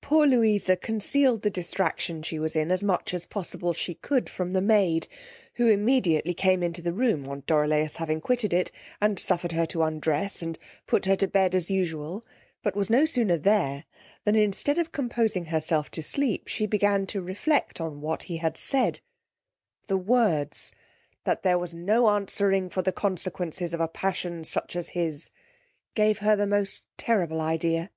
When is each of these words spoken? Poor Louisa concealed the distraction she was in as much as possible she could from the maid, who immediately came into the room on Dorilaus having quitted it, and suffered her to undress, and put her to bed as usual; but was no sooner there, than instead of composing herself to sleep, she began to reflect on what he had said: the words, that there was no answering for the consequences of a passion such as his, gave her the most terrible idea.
Poor 0.00 0.24
Louisa 0.24 0.76
concealed 0.76 1.42
the 1.42 1.50
distraction 1.50 2.22
she 2.22 2.38
was 2.38 2.54
in 2.54 2.70
as 2.70 2.84
much 2.84 3.12
as 3.12 3.24
possible 3.24 3.72
she 3.72 3.94
could 3.96 4.30
from 4.30 4.52
the 4.52 4.60
maid, 4.60 5.08
who 5.54 5.66
immediately 5.66 6.32
came 6.32 6.62
into 6.62 6.80
the 6.80 6.92
room 6.92 7.26
on 7.28 7.42
Dorilaus 7.44 7.96
having 7.96 8.20
quitted 8.20 8.54
it, 8.54 8.70
and 9.00 9.18
suffered 9.18 9.50
her 9.50 9.66
to 9.66 9.82
undress, 9.82 10.42
and 10.42 10.60
put 10.86 11.06
her 11.06 11.16
to 11.16 11.26
bed 11.26 11.56
as 11.56 11.72
usual; 11.72 12.22
but 12.62 12.76
was 12.76 12.88
no 12.88 13.04
sooner 13.04 13.36
there, 13.36 13.84
than 14.24 14.36
instead 14.36 14.78
of 14.78 14.92
composing 14.92 15.46
herself 15.46 15.90
to 15.90 16.04
sleep, 16.04 16.46
she 16.46 16.66
began 16.66 17.04
to 17.08 17.20
reflect 17.20 17.80
on 17.80 18.00
what 18.00 18.22
he 18.22 18.36
had 18.36 18.56
said: 18.56 19.00
the 19.88 19.98
words, 19.98 20.70
that 21.24 21.42
there 21.42 21.58
was 21.58 21.74
no 21.74 22.10
answering 22.10 22.70
for 22.70 22.82
the 22.82 22.92
consequences 22.92 23.74
of 23.74 23.80
a 23.80 23.88
passion 23.88 24.44
such 24.44 24.76
as 24.76 24.90
his, 24.90 25.32
gave 25.96 26.18
her 26.18 26.36
the 26.36 26.46
most 26.46 26.84
terrible 26.96 27.40
idea. 27.40 27.90